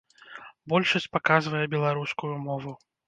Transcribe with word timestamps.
Большасць 0.71 1.07
паказвае 1.17 1.61
беларускую 1.75 2.31
мову. 2.47 2.73